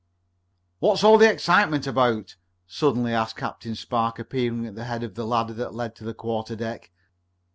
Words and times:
"]"What's 0.79 1.03
all 1.03 1.19
the 1.19 1.29
excitement 1.31 1.85
about?" 1.85 2.35
suddenly 2.65 3.13
asked 3.13 3.35
Captain 3.35 3.75
Spark, 3.75 4.17
appearing 4.17 4.65
at 4.65 4.73
the 4.73 4.85
head 4.85 5.03
of 5.03 5.13
the 5.13 5.27
ladder 5.27 5.53
that 5.53 5.75
led 5.75 5.95
to 5.97 6.03
the 6.03 6.15
quarterdeck. 6.15 6.89